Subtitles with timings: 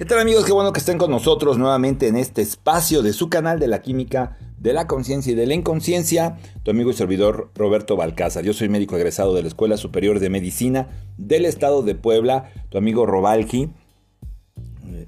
[0.00, 0.46] ¿Qué tal amigos?
[0.46, 3.82] Qué bueno que estén con nosotros nuevamente en este espacio de su canal de la
[3.82, 6.38] química, de la conciencia y de la inconsciencia.
[6.62, 8.42] Tu amigo y servidor Roberto Balcázar.
[8.42, 12.50] Yo soy médico egresado de la Escuela Superior de Medicina del Estado de Puebla.
[12.70, 13.68] Tu amigo Robalki,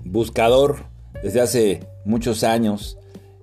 [0.04, 0.84] buscador
[1.22, 2.98] desde hace muchos años.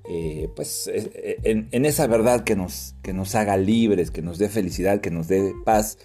[0.08, 4.50] Eh, pues eh, en, esa verdad que nos, que nos haga libres, que nos dé
[4.50, 5.98] felicidad, que nos dé paz.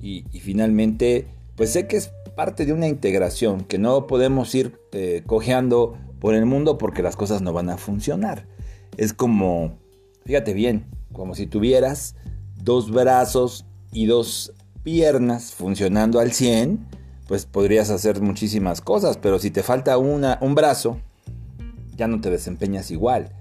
[0.00, 4.80] Y, y finalmente, pues sé que es parte de una integración, que no podemos ir
[4.92, 8.46] eh, cojeando por el mundo porque las cosas no van a funcionar.
[8.96, 9.76] Es como,
[10.24, 12.14] fíjate bien, como si tuvieras
[12.56, 16.78] dos brazos y dos piernas funcionando al 100,
[17.28, 20.98] pues podrías hacer muchísimas cosas, pero si te falta una, un brazo,
[21.94, 23.34] ya no te desempeñas igual.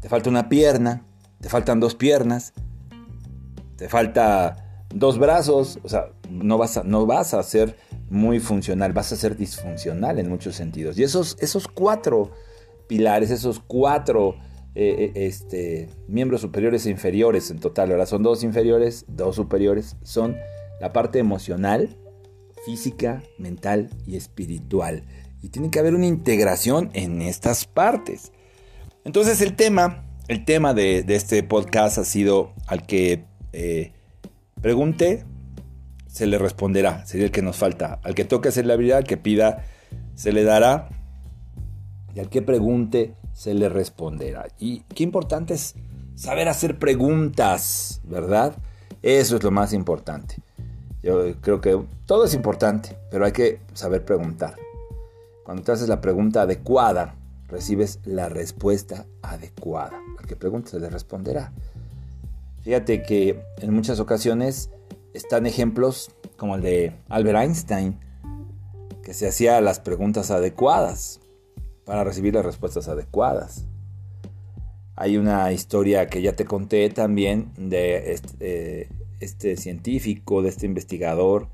[0.00, 1.02] Te falta una pierna,
[1.40, 2.52] te faltan dos piernas,
[3.74, 7.76] te falta dos brazos, o sea, no vas a, no vas a hacer
[8.10, 10.98] muy funcional, vas a ser disfuncional en muchos sentidos.
[10.98, 12.30] Y esos, esos cuatro
[12.86, 14.36] pilares, esos cuatro
[14.74, 19.96] eh, eh, este, miembros superiores e inferiores en total, ahora son dos inferiores, dos superiores,
[20.02, 20.36] son
[20.80, 21.96] la parte emocional,
[22.64, 25.04] física, mental y espiritual.
[25.42, 28.32] Y tiene que haber una integración en estas partes.
[29.04, 33.92] Entonces el tema, el tema de, este podcast ha sido al que eh,
[34.60, 35.24] pregunté
[36.18, 38.00] se le responderá, sería el que nos falta.
[38.02, 39.64] Al que toque hacer la habilidad, al que pida,
[40.16, 40.88] se le dará.
[42.12, 44.48] Y al que pregunte, se le responderá.
[44.58, 45.76] Y qué importante es
[46.16, 48.56] saber hacer preguntas, ¿verdad?
[49.00, 50.42] Eso es lo más importante.
[51.04, 54.56] Yo creo que todo es importante, pero hay que saber preguntar.
[55.44, 57.14] Cuando te haces la pregunta adecuada,
[57.46, 60.02] recibes la respuesta adecuada.
[60.18, 61.52] Al que pregunte se le responderá.
[62.62, 64.70] Fíjate que en muchas ocasiones
[65.18, 67.98] están ejemplos como el de Albert Einstein,
[69.02, 71.20] que se hacía las preguntas adecuadas
[71.84, 73.66] para recibir las respuestas adecuadas.
[74.94, 80.66] Hay una historia que ya te conté también de este, eh, este científico, de este
[80.66, 81.48] investigador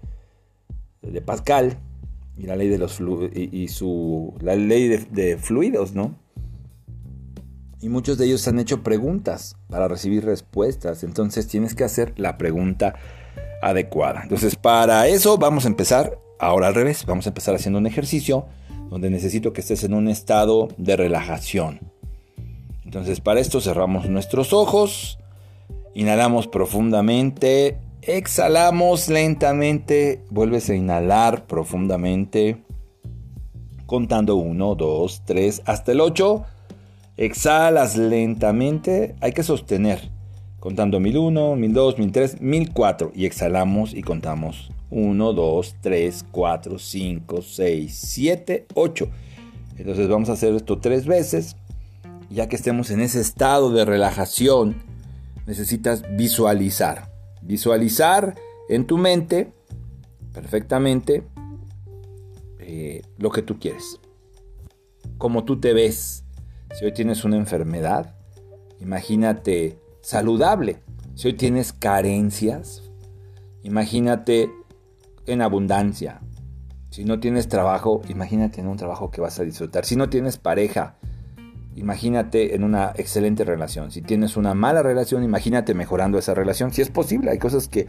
[1.00, 1.78] de Pascal
[2.36, 2.98] y la ley de los
[3.34, 6.18] y, su la ley de fluidos, ¿no?
[7.80, 11.04] Y muchos de ellos han hecho preguntas para recibir respuestas.
[11.04, 12.94] Entonces tienes que hacer la pregunta
[13.64, 14.20] adecuada.
[14.22, 17.04] Entonces, para eso vamos a empezar ahora al revés.
[17.06, 18.46] Vamos a empezar haciendo un ejercicio
[18.90, 21.80] donde necesito que estés en un estado de relajación.
[22.84, 25.18] Entonces, para esto cerramos nuestros ojos,
[25.94, 32.62] inhalamos profundamente, exhalamos lentamente, vuelves a inhalar profundamente,
[33.86, 36.44] contando 1, 2, 3, hasta el 8.
[37.16, 40.13] Exhalas lentamente, hay que sostener
[40.64, 47.94] contando 1001, 1002, 1003, 1004 y exhalamos y contamos 1, 2, 3, 4, 5, 6,
[47.94, 49.08] 7, 8.
[49.76, 51.56] Entonces vamos a hacer esto tres veces.
[52.30, 54.76] Ya que estemos en ese estado de relajación,
[55.46, 57.12] necesitas visualizar.
[57.42, 58.34] Visualizar
[58.70, 59.52] en tu mente
[60.32, 61.24] perfectamente
[62.58, 64.00] eh, lo que tú quieres.
[65.18, 66.24] Como tú te ves.
[66.74, 68.16] Si hoy tienes una enfermedad,
[68.80, 70.82] imagínate saludable.
[71.14, 72.82] Si hoy tienes carencias,
[73.62, 74.50] imagínate
[75.26, 76.20] en abundancia.
[76.90, 79.86] Si no tienes trabajo, imagínate en un trabajo que vas a disfrutar.
[79.86, 80.96] Si no tienes pareja,
[81.74, 83.90] imagínate en una excelente relación.
[83.90, 86.70] Si tienes una mala relación, imagínate mejorando esa relación.
[86.72, 87.88] Si es posible, hay cosas que,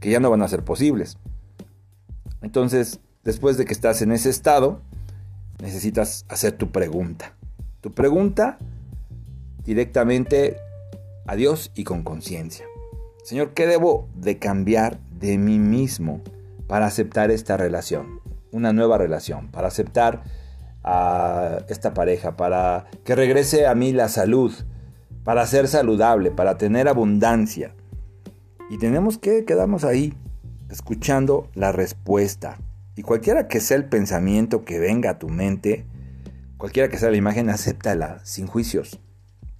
[0.00, 1.18] que ya no van a ser posibles.
[2.40, 4.80] Entonces, después de que estás en ese estado,
[5.60, 7.34] necesitas hacer tu pregunta.
[7.82, 8.58] Tu pregunta
[9.62, 10.56] directamente
[11.30, 12.66] a Dios y con conciencia.
[13.22, 16.22] Señor, ¿qué debo de cambiar de mí mismo
[16.66, 18.18] para aceptar esta relación?
[18.50, 20.24] Una nueva relación, para aceptar
[20.82, 24.52] a esta pareja, para que regrese a mí la salud,
[25.22, 27.76] para ser saludable, para tener abundancia.
[28.68, 30.14] Y tenemos que quedarnos ahí,
[30.68, 32.58] escuchando la respuesta.
[32.96, 35.86] Y cualquiera que sea el pensamiento que venga a tu mente,
[36.56, 38.98] cualquiera que sea la imagen, acéptala sin juicios.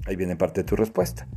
[0.05, 1.29] Ahí viene parte de tu respuesta.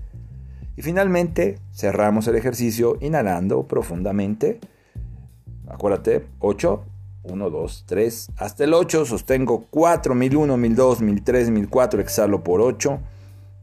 [0.75, 4.60] Y finalmente cerramos el ejercicio inhalando profundamente.
[5.68, 6.84] Acuérdate, 8,
[7.24, 13.00] 1, 2, 3, hasta el 8, sostengo 4, 1001, 1002, 1003, 1004, exhalo por 8.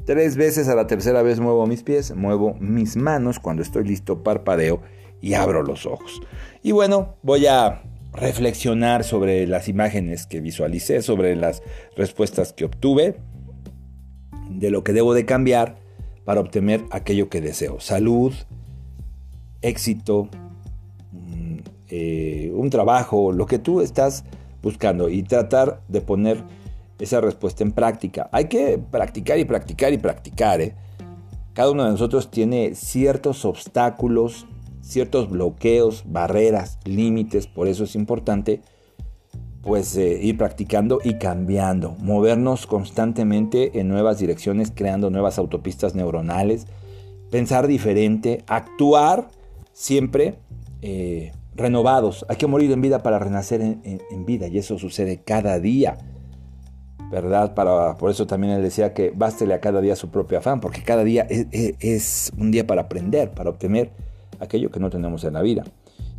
[0.07, 4.23] Tres veces a la tercera vez muevo mis pies, muevo mis manos, cuando estoy listo
[4.23, 4.81] parpadeo
[5.21, 6.23] y abro los ojos.
[6.63, 11.63] Y bueno, voy a reflexionar sobre las imágenes que visualicé, sobre las
[11.97, 13.21] respuestas que obtuve,
[14.49, 15.80] de lo que debo de cambiar
[16.31, 17.81] para obtener aquello que deseo.
[17.81, 18.33] Salud,
[19.63, 20.29] éxito,
[21.11, 21.57] mm,
[21.89, 24.23] eh, un trabajo, lo que tú estás
[24.63, 26.45] buscando y tratar de poner
[27.01, 28.29] esa respuesta en práctica.
[28.31, 30.61] Hay que practicar y practicar y practicar.
[30.61, 30.77] ¿eh?
[31.53, 34.47] Cada uno de nosotros tiene ciertos obstáculos,
[34.83, 38.63] ciertos bloqueos, barreras, límites, por eso es importante
[39.63, 46.67] pues eh, ir practicando y cambiando, movernos constantemente en nuevas direcciones, creando nuevas autopistas neuronales,
[47.31, 49.29] pensar diferente, actuar
[49.73, 50.37] siempre
[50.81, 52.25] eh, renovados.
[52.29, 55.99] Hay que morir en vida para renacer en, vida y eso sucede cada día.
[57.11, 57.55] ¿Verdad?
[57.55, 60.85] Para, por eso también él decía que bástele a cada día su propio afán, porque
[60.85, 63.91] cada día es un día para aprender, para obtener
[64.39, 65.65] aquello que no tenemos en la vida.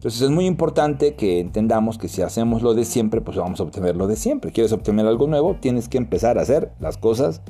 [0.02, 3.64] Entonces es muy importante que entendamos que si hacemos lo de siempre, pues vamos a
[3.64, 4.52] obtener lo de siempre.
[4.52, 5.58] ¿Quieres obtener algo nuevo?
[5.60, 7.44] Tienes que empezar a hacer las cosas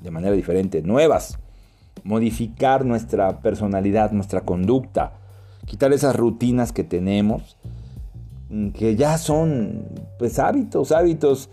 [0.00, 1.38] de manera diferente, nuevas.
[2.02, 5.18] Modificar nuestra personalidad, nuestra conducta.
[5.66, 7.58] Quitar esas rutinas que tenemos,
[8.48, 9.84] mm, que ya son
[10.18, 11.50] pues hábitos, hábitos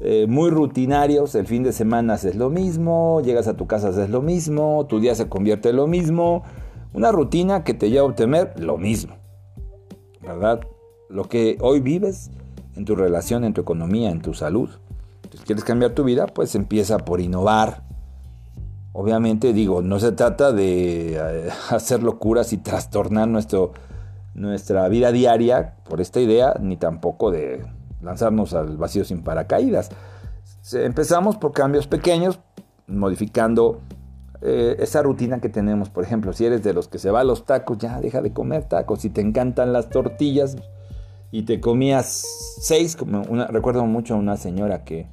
[0.00, 1.36] eh, muy rutinarios.
[1.36, 4.98] El fin de semana haces lo mismo, llegas a tu casa haces lo mismo, tu
[4.98, 6.42] día se convierte en lo mismo.
[6.94, 9.14] Una rutina que te lleva a obtener lo mismo.
[10.22, 10.60] ¿Verdad?
[11.08, 12.30] Lo que hoy vives
[12.76, 14.70] en tu relación, en tu economía, en tu salud.
[15.32, 17.82] Si quieres cambiar tu vida, pues empieza por innovar.
[18.92, 23.72] Obviamente, digo, no se trata de eh, hacer locuras y trastornar nuestro,
[24.34, 27.64] nuestra vida diaria por esta idea, ni tampoco de
[28.00, 29.90] lanzarnos al vacío sin paracaídas.
[30.72, 32.40] Empezamos por cambios pequeños,
[32.86, 33.80] modificando
[34.40, 37.24] eh, esa rutina que tenemos, por ejemplo, si eres de los que se va a
[37.24, 39.00] los tacos, ya deja de comer tacos.
[39.00, 40.56] Si te encantan las tortillas
[41.30, 42.24] y te comías
[42.60, 45.08] seis, como una, recuerdo mucho a una señora que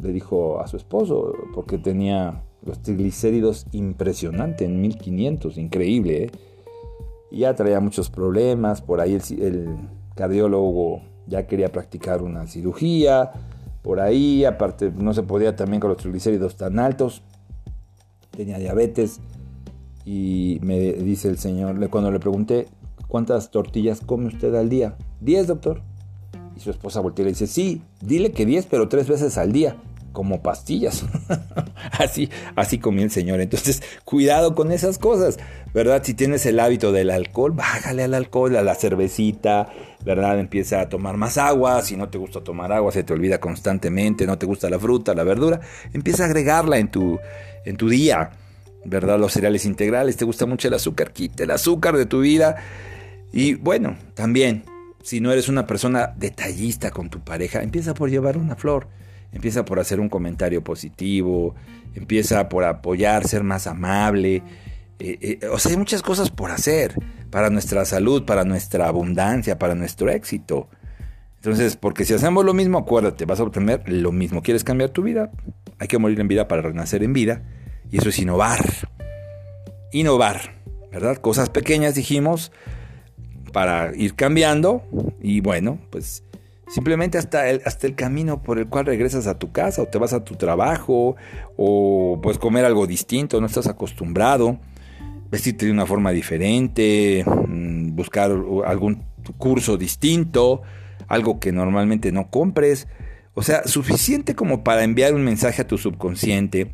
[0.00, 6.24] le dijo a su esposo, porque tenía los triglicéridos impresionantes en 1500, increíble.
[6.24, 6.30] ¿eh?
[7.30, 9.76] Y ya traía muchos problemas, por ahí el, el
[10.14, 13.32] cardiólogo ya quería practicar una cirugía,
[13.82, 17.22] por ahí, aparte no se podía también con los triglicéridos tan altos,
[18.34, 19.20] tenía diabetes
[20.04, 22.66] y me dice el señor, cuando le pregunté,
[23.08, 24.96] ¿cuántas tortillas come usted al día?
[25.20, 25.80] 10, doctor.
[26.56, 29.52] Y su esposa voltea y le dice, sí, dile que 10, pero tres veces al
[29.52, 29.76] día,
[30.12, 31.04] como pastillas.
[31.98, 33.40] así, así comía el señor.
[33.40, 35.38] Entonces, cuidado con esas cosas,
[35.72, 36.02] ¿verdad?
[36.04, 39.72] Si tienes el hábito del alcohol, bájale al alcohol, a la cervecita,
[40.04, 40.38] ¿verdad?
[40.38, 41.82] Empieza a tomar más agua.
[41.82, 45.14] Si no te gusta tomar agua, se te olvida constantemente, no te gusta la fruta,
[45.14, 45.60] la verdura,
[45.92, 47.18] empieza a agregarla en tu,
[47.64, 48.30] en tu día,
[48.84, 49.18] ¿verdad?
[49.18, 52.56] Los cereales integrales, te gusta mucho el azúcar, quita el azúcar de tu vida.
[53.32, 54.64] Y bueno, también,
[55.02, 58.88] si no eres una persona detallista con tu pareja, empieza por llevar una flor,
[59.32, 61.54] empieza por hacer un comentario positivo,
[61.94, 64.42] empieza por apoyar, ser más amable.
[64.98, 66.94] Eh, eh, o sea, hay muchas cosas por hacer
[67.30, 70.68] para nuestra salud, para nuestra abundancia, para nuestro éxito.
[71.36, 74.42] Entonces, porque si hacemos lo mismo, acuérdate, vas a obtener lo mismo.
[74.42, 75.30] ¿Quieres cambiar tu vida?
[75.78, 77.42] Hay que morir en vida para renacer en vida.
[77.90, 78.64] Y eso es innovar.
[79.92, 80.54] Innovar,
[80.90, 81.16] ¿verdad?
[81.18, 82.52] Cosas pequeñas dijimos
[83.52, 84.82] para ir cambiando.
[85.20, 86.24] Y bueno, pues
[86.68, 89.98] simplemente hasta el, hasta el camino por el cual regresas a tu casa o te
[89.98, 91.16] vas a tu trabajo
[91.56, 94.58] o puedes comer algo distinto, no estás acostumbrado,
[95.30, 98.30] vestirte de una forma diferente, mm, buscar
[98.64, 99.04] algún
[99.38, 100.62] curso distinto
[101.08, 102.88] algo que normalmente no compres.
[103.34, 106.70] O sea, suficiente como para enviar un mensaje a tu subconsciente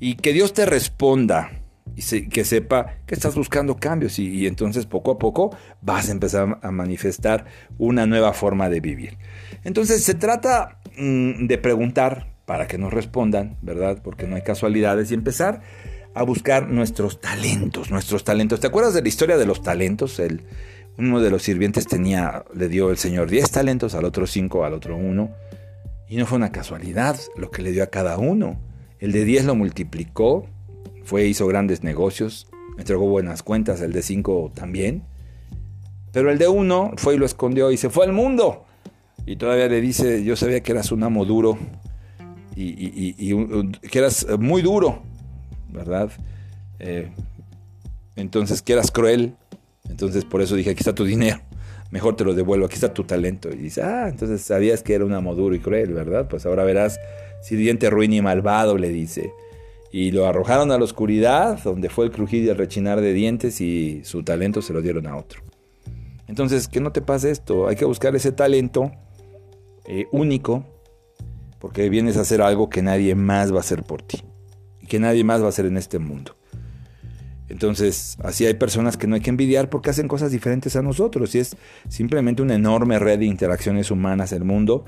[0.00, 1.62] y que Dios te responda
[1.94, 6.58] y que sepa que estás buscando cambios y, entonces poco a poco vas a empezar
[6.60, 7.46] a manifestar
[7.78, 9.16] una nueva forma de vivir.
[9.64, 14.00] Entonces se trata mm, de preguntar para que nos respondan, ¿verdad?
[14.02, 15.62] Porque no hay casualidades y empezar
[16.14, 18.60] a buscar nuestros talentos, nuestros talentos.
[18.60, 20.18] ¿Te acuerdas de la historia de los talentos?
[20.18, 20.42] El,
[20.98, 24.74] uno de los sirvientes tenía, le dio el Señor 10 talentos, al otro 5, al
[24.74, 25.30] otro 1.
[26.08, 28.60] Y no fue una casualidad lo que le dio a cada uno.
[28.98, 30.46] El de 10 lo multiplicó,
[31.04, 32.46] fue, hizo grandes negocios,
[32.78, 35.02] entregó buenas cuentas, el de 5 también.
[36.12, 38.64] Pero el de 1 fue y lo escondió y se fue al mundo.
[39.26, 41.58] Y todavía le dice, yo sabía que eras un amo duro
[42.56, 43.34] y,
[43.90, 45.02] que eras muy duro,
[45.72, 46.10] ¿verdad?
[46.78, 47.10] Eh,
[48.16, 49.34] entonces que eras cruel,
[49.88, 51.40] entonces por eso dije, aquí está tu dinero,
[51.90, 53.48] mejor te lo devuelvo, aquí está tu talento.
[53.50, 56.28] Y dice, ah, entonces sabías que era un amo duro y cruel, ¿verdad?
[56.28, 56.98] Pues ahora verás,
[57.42, 59.32] sirviente ruin y malvado, le dice.
[59.92, 63.60] Y lo arrojaron a la oscuridad, donde fue el crujir y el rechinar de dientes
[63.60, 65.40] y su talento se lo dieron a otro.
[66.28, 68.90] Entonces, que no te pase esto, hay que buscar ese talento
[69.86, 70.64] eh, único,
[71.60, 74.22] porque vienes a hacer algo que nadie más va a hacer por ti,
[74.82, 76.35] y que nadie más va a hacer en este mundo.
[77.48, 81.34] Entonces, así hay personas que no hay que envidiar porque hacen cosas diferentes a nosotros
[81.34, 81.56] y es
[81.88, 84.84] simplemente una enorme red de interacciones humanas el mundo.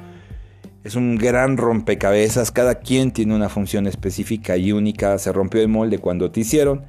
[0.83, 5.69] Es un gran rompecabezas, cada quien tiene una función específica y única, se rompió el
[5.69, 6.85] molde cuando te hicieron,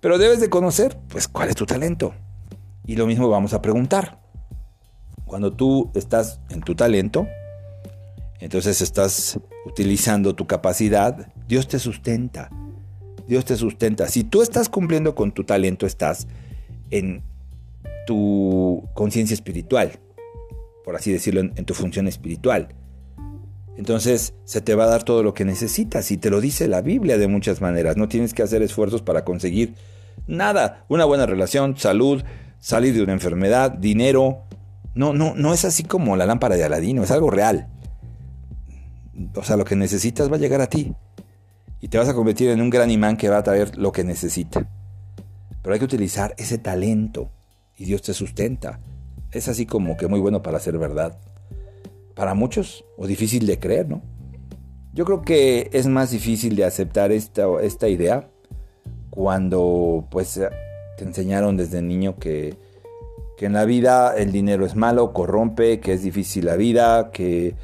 [0.00, 2.14] pero debes de conocer, pues, cuál es tu talento.
[2.86, 4.20] Y lo mismo vamos a preguntar.
[5.26, 7.26] Cuando tú estás en tu talento,
[8.38, 12.50] entonces estás utilizando tu capacidad, Dios te sustenta.
[13.26, 14.08] Dios te sustenta.
[14.08, 16.26] Si tú estás cumpliendo con tu talento, estás
[16.90, 17.22] en
[18.06, 19.92] tu conciencia espiritual,
[20.84, 22.68] por así decirlo, en, tu función espiritual.
[23.76, 26.82] Entonces se te va a dar todo lo que necesitas y te lo dice la
[26.82, 27.96] Biblia de muchas maneras.
[27.96, 29.74] No tienes que hacer esfuerzos para conseguir
[30.26, 30.84] nada.
[30.88, 32.22] Una buena relación, salud,
[32.58, 34.42] salir de una enfermedad, dinero.
[34.94, 37.68] No, no, no es así como la lámpara de Aladino, es algo real.
[39.36, 40.94] O sea, lo que necesitas va a llegar a ti
[41.82, 44.04] y te vas a convertir en un gran imán que va a traer lo que
[44.04, 44.70] necesita.
[45.60, 47.28] Pero hay que utilizar ese talento
[47.76, 48.78] y Dios te sustenta.
[49.32, 51.18] Es así como que muy bueno para ser verdad.
[52.14, 54.00] Para muchos, o difícil de creer, ¿no?
[54.92, 58.28] Yo creo que es más difícil de aceptar esta, esta idea
[59.10, 60.40] cuando pues
[60.96, 62.56] te enseñaron desde niño que,
[63.36, 67.56] que en la vida el dinero es malo, corrompe, que es difícil la vida, que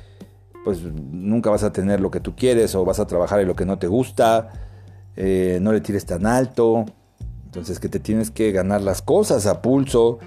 [0.65, 3.57] pues nunca vas a tener lo que tú quieres o vas a trabajar en lo
[3.57, 4.51] que no te gusta,
[5.17, 6.85] eh, no le tires tan alto,
[7.45, 10.19] entonces que te tienes que ganar las cosas a pulso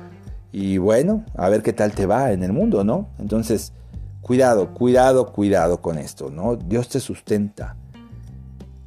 [0.52, 3.08] y bueno, a ver qué tal te va en el mundo, ¿no?
[3.20, 3.74] Entonces,
[4.22, 6.56] cuidado, cuidado, cuidado con esto, ¿no?
[6.56, 7.78] Dios te sustenta.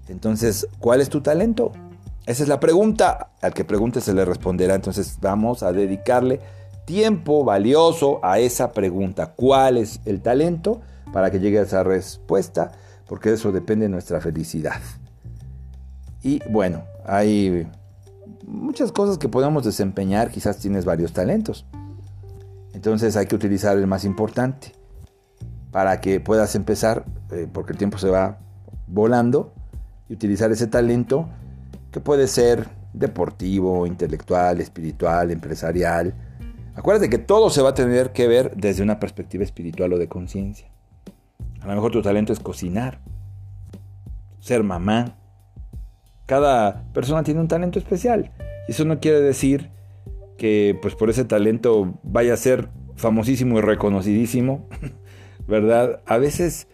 [0.09, 1.73] Entonces, ¿cuál es tu talento?
[2.27, 3.31] Esa es la pregunta.
[3.41, 4.75] Al que pregunte se le responderá.
[4.75, 6.41] Entonces, vamos a dedicarle
[6.85, 9.33] tiempo valioso a esa pregunta.
[9.35, 10.83] ¿Cuál es el talento?
[11.13, 12.73] Para que llegue a esa respuesta,
[13.07, 14.81] porque eso depende de nuestra felicidad.
[16.23, 17.67] Y bueno, hay
[18.47, 21.67] muchas cosas que podemos desempeñar, quizás tienes varios talentos.
[22.73, 24.73] Entonces hay que utilizar el más importante
[25.71, 28.39] para que puedas empezar, eh, porque el tiempo se va
[28.87, 29.53] volando,
[30.09, 31.29] y utilizar ese talento
[31.91, 36.15] que puede ser deportivo, intelectual, espiritual, empresarial.
[36.75, 40.09] Acuérdate que todo se va a tener que ver desde una perspectiva espiritual o de
[40.09, 40.69] conciencia.
[41.65, 43.01] A lo mejor tu talento es cocinar,
[44.39, 45.17] ser mamá.
[46.27, 48.33] Cada persona tiene un talento especial.
[48.69, 49.71] Y eso no quiere decir
[50.37, 54.69] que pues por ese talento vaya a ser famosísimo y reconocidísimo,
[55.49, 56.03] ¿verdad?
[56.05, 56.69] A veces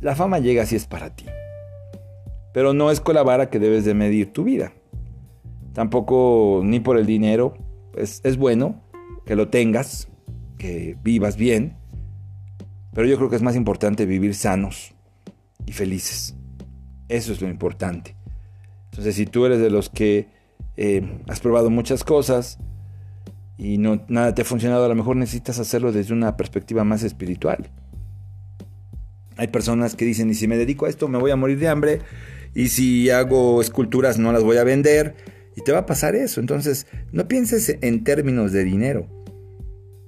[0.00, 1.26] la fama llega si es para ti.
[2.54, 4.72] Pero no es con la vara que debes de medir tu vida.
[5.74, 7.52] Tampoco ni por el dinero.
[7.94, 8.80] Es, es bueno
[9.26, 10.08] que lo tengas,
[10.56, 11.76] que vivas bien,
[12.94, 14.94] pero yo creo que es más importante vivir sanos
[15.66, 16.34] y felices.
[17.08, 18.16] Eso es lo importante.
[18.90, 20.28] Entonces, si tú eres de los que
[20.76, 22.58] eh, has probado muchas cosas
[23.58, 27.02] y no, nada te ha funcionado, a lo mejor necesitas hacerlo desde una perspectiva más
[27.02, 27.70] espiritual.
[29.36, 31.68] Hay personas que dicen, y si me dedico a esto me voy a morir de
[31.68, 31.98] hambre,
[32.54, 35.16] y si hago esculturas no las voy a vender,
[35.56, 36.40] y te va a pasar eso.
[36.40, 39.23] Entonces, no pienses en términos de dinero.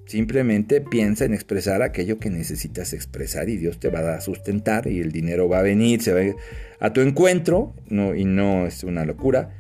[0.07, 5.01] Simplemente piensa en expresar aquello que necesitas expresar y Dios te va a sustentar y
[5.01, 6.37] el dinero va a venir, se va
[6.79, 9.51] a tu encuentro no, y no es una locura.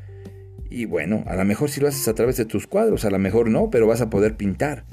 [0.70, 3.18] Y bueno, a lo mejor si lo haces a través de tus cuadros, a lo
[3.18, 4.84] mejor no, pero vas a poder pintar.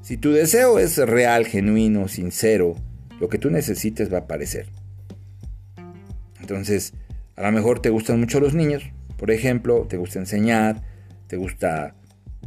[0.00, 2.74] Si tu deseo es real, genuino, sincero,
[3.20, 4.66] lo que tú necesites va a aparecer.
[6.40, 6.94] Entonces,
[7.36, 8.82] a lo mejor te gustan mucho los niños,
[9.18, 10.82] por ejemplo, te gusta enseñar,
[11.26, 11.94] te gusta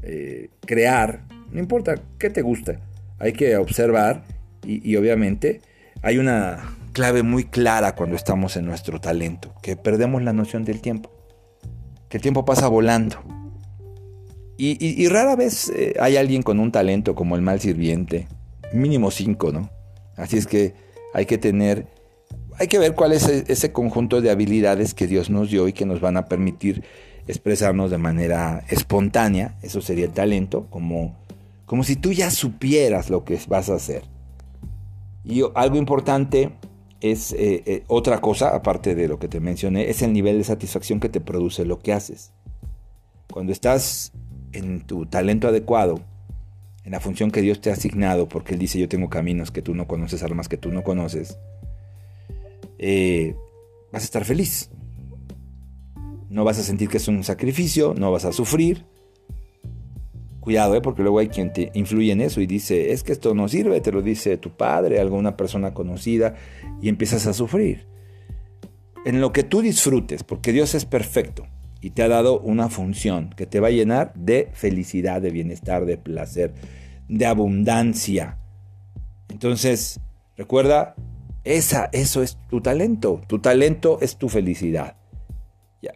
[0.01, 2.79] eh, crear, no importa qué te gusta,
[3.19, 4.23] hay que observar
[4.65, 5.61] y, obviamente
[6.01, 10.81] hay una clave muy clara cuando estamos en nuestro talento, que perdemos la noción del
[10.81, 11.11] tiempo,
[12.09, 13.17] que el tiempo pasa volando.
[14.57, 18.27] Y, rara vez eh, hay alguien con un talento como el mal sirviente,
[18.73, 19.69] mínimo cinco, ¿no?
[20.15, 20.73] Así es que
[21.13, 21.87] hay que tener,
[22.57, 25.73] hay que ver cuál es e, ese conjunto de habilidades que Dios nos dio y
[25.73, 26.83] que nos van a permitir
[27.27, 31.15] expresarnos de manera espontánea, eso sería el talento, como
[31.67, 34.03] como si tú ya supieras lo que vas a hacer.
[35.23, 36.53] Y algo importante
[37.01, 40.45] es eh, eh, otra cosa, aparte de lo que te mencioné, es el nivel de
[40.45, 42.31] satisfacción que te produce lo que haces.
[43.31, 44.13] Cuando estás
[44.53, 45.99] en tu talento adecuado,
[46.85, 49.61] en la función que Dios te ha asignado, porque Él dice yo tengo caminos que
[49.61, 51.37] tú no conoces, armas que tú no conoces,
[52.79, 53.35] eh,
[53.91, 54.71] vas a estar feliz.
[56.29, 58.85] No vas a sentir que es un sacrificio, no vas a sufrir,
[60.47, 60.81] Cuidado, ¿eh?
[60.81, 63.81] porque luego hay quien te influye en eso y dice, es que esto no sirve,
[63.81, 66.35] te lo dice tu padre, alguna persona conocida,
[66.81, 67.85] y empiezas a sufrir.
[69.03, 71.45] En lo que tú disfrutes, porque Dios es perfecto,
[71.81, 75.85] y te ha dado una función que te va a llenar de felicidad, de bienestar,
[75.85, 76.53] de placer,
[77.09, 78.37] de abundancia.
[79.27, 79.99] Entonces,
[80.37, 80.95] recuerda,
[81.43, 83.19] esa, eso es tu talento.
[83.27, 84.95] Tu talento es tu felicidad.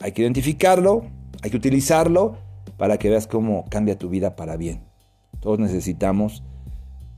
[0.02, 1.06] hay que identificarlo,
[1.42, 4.82] hay que utilizarlo para que veas cómo cambia tu vida para bien.
[5.40, 6.44] Todos necesitamos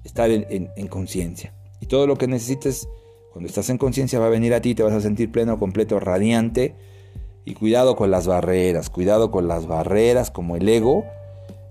[0.04, 1.54] estar en, conciencia.
[1.80, 2.88] Y todo lo que necesites,
[3.32, 6.00] cuando estás en conciencia, va a venir a ti, te vas a sentir pleno, completo,
[6.00, 6.76] radiante.
[7.46, 11.06] Y cuidado con las barreras, cuidado con las barreras como el ego,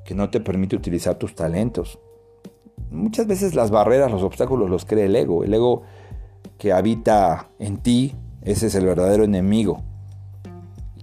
[0.04, 1.98] que no te permite utilizar tus talentos.
[2.90, 5.44] Muchas veces las barreras, los obstáculos los crea el ego.
[5.44, 5.82] El ego
[6.58, 9.82] que habita en ti, ese es el verdadero enemigo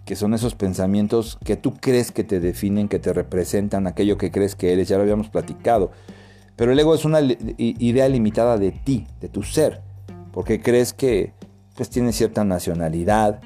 [0.10, 4.32] que son esos pensamientos que tú crees que te definen, que te representan, aquello que
[4.32, 5.92] crees que eres, ya lo habíamos platicado.
[6.56, 9.82] Pero el ego es una idea limitada de ti, de tu ser,
[10.32, 11.34] porque crees que
[11.76, 13.40] pues, tienes cierta nacionalidad,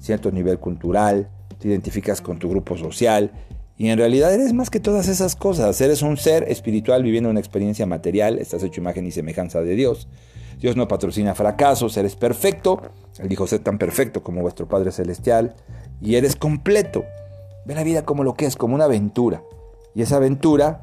[0.00, 1.28] cierto nivel cultural,
[1.60, 3.30] te identificas con tu grupo social,
[3.76, 5.80] y en realidad eres más que todas esas cosas.
[5.80, 10.08] Eres un ser espiritual viviendo una experiencia material, estás hecho imagen y semejanza de Dios.
[10.58, 12.80] Dios no patrocina fracasos, eres perfecto.
[13.18, 15.54] Él dijo, ser tan perfecto como vuestro Padre Celestial
[16.00, 17.04] y eres completo.
[17.64, 19.42] Ve la vida como lo que es, como una aventura.
[19.94, 20.82] Y esa aventura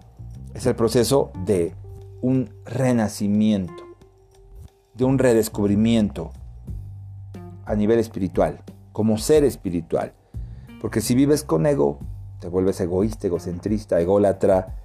[0.53, 1.75] es el proceso de
[2.21, 3.83] un renacimiento,
[4.93, 6.31] de un redescubrimiento
[7.65, 10.13] a nivel espiritual, como ser espiritual.
[10.81, 11.99] Porque si vives con ego,
[12.39, 14.77] te vuelves egoísta, egocentrista, ególatra,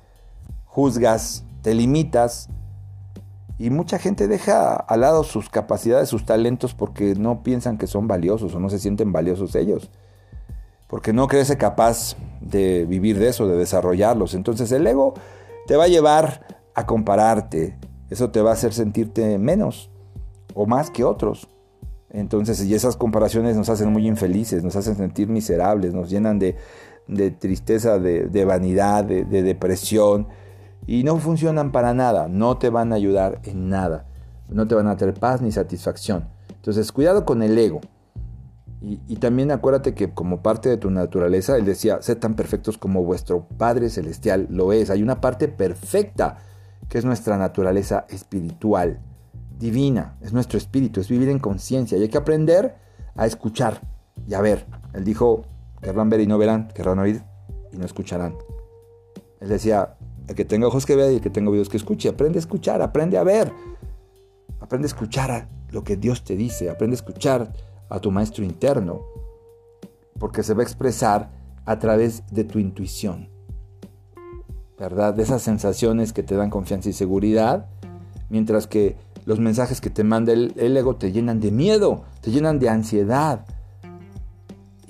[0.65, 2.49] juzgas, te limitas.
[3.61, 8.09] Y mucha gente deja al lado sus capacidades, sus talentos, porque no piensan que son
[8.09, 9.91] valiosos o no se sienten valiosos ellos
[10.91, 14.35] porque no crees capaz de vivir de eso, de desarrollarlos.
[14.35, 15.15] Entonces el ego
[15.69, 17.79] te va a llevar a compararte,
[18.11, 19.89] eso te va a hacer sentirte menos
[20.53, 21.49] o más que otros.
[22.13, 26.57] Entonces, y esas comparaciones nos hacen muy infelices, nos hacen sentir miserables, nos llenan de,
[27.39, 30.27] tristeza, de, vanidad, de, de depresión,
[30.87, 34.07] y no funcionan para nada, no te van a ayudar en nada,
[34.49, 36.29] no te van a traer paz ni satisfacción.
[36.49, 37.81] Entonces, cuidado con el ego.
[38.83, 43.05] Y, también acuérdate que como parte de tu naturaleza, él decía, sed tan perfectos como
[43.05, 44.89] vuestro Padre Celestial lo es.
[44.89, 46.39] Hay una parte perfecta
[46.89, 48.99] que es nuestra naturaleza espiritual,
[49.59, 52.75] divina, es nuestro espíritu, es vivir en conciencia y hay que aprender
[53.17, 53.83] a escuchar
[54.27, 54.67] y a ver.
[54.95, 55.45] Él dijo,
[55.83, 57.23] querrán ver y no verán, querrán oír
[57.73, 58.37] y no escucharán.
[59.41, 59.97] Él decía,
[60.31, 62.41] el que tenga ojos que vea y el que tenga oídos que escuche, aprende a
[62.41, 63.53] escuchar, aprende a ver,
[64.61, 67.53] aprende a escuchar lo que Dios te dice, aprende a escuchar
[67.89, 69.01] a tu maestro interno,
[70.21, 71.33] porque se va a expresar
[71.65, 73.29] a través de tu intuición,
[74.79, 75.15] ¿verdad?
[75.15, 77.67] De esas sensaciones que te dan confianza y seguridad,
[78.29, 82.61] mientras que los mensajes que te manda el, ego te llenan de miedo, te llenan
[82.61, 83.45] de ansiedad.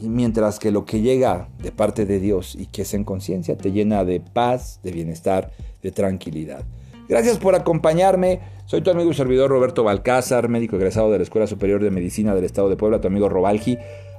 [0.00, 3.56] Y mientras que lo que llega de parte de Dios y que es en conciencia
[3.58, 5.50] te llena de paz, de bienestar,
[5.82, 6.64] de tranquilidad.
[7.08, 8.40] Gracias por acompañarme.
[8.64, 12.34] Soy tu amigo y servidor Roberto Balcázar, médico egresado de la Escuela Superior de Medicina
[12.34, 13.76] del Estado de Puebla, tu amigo Robalgi.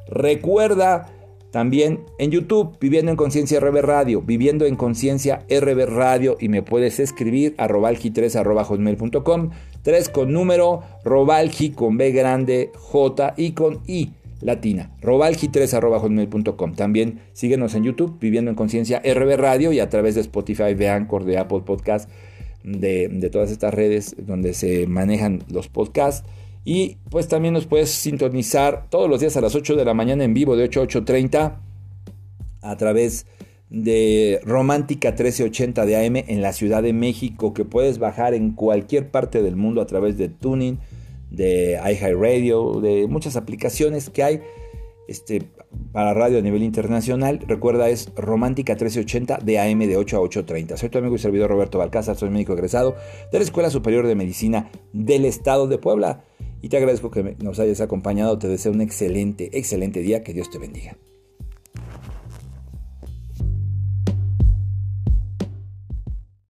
[0.08, 1.08] Recuerda
[1.52, 6.62] también en YouTube, Viviendo en Conciencia RB Radio, Viviendo en Conciencia RB Radio, y me
[6.62, 14.12] puedes escribir a robalgi3 3 con número, robalgi con B grande, J y con I
[14.41, 20.21] latina, robalgi3 También síguenos en YouTube, Viviendo en Conciencia RB Radio, y a través de
[20.21, 22.10] Spotify, de Anchor, de Apple Podcast
[22.63, 26.27] de, todas estas redes donde se manejan los podcasts.
[26.63, 30.23] Y pues también nos puedes sintonizar todos los días a las 8 de la mañana
[30.23, 31.56] en vivo de 8 a 8.30
[32.62, 33.25] a través
[33.71, 39.10] de Romántica 1380 de AM en la Ciudad de México que puedes bajar en cualquier
[39.10, 40.77] parte del mundo a través de Tuning,
[41.32, 44.41] de iHeartRadio, de muchas aplicaciones que hay
[45.08, 45.50] este,
[45.91, 47.39] para radio a nivel internacional.
[47.48, 50.78] Recuerda, es Romántica 1380 de AM de 8 a 8.30.
[50.78, 52.96] Soy tu amigo y servidor Roberto Balcázar, soy médico egresado
[53.32, 56.24] de la Escuela Superior de Medicina del Estado de Puebla.
[56.62, 58.38] Y te agradezco que nos hayas acompañado.
[58.38, 60.24] Te deseo un excelente, excelente día.
[60.24, 60.96] Que Dios te bendiga.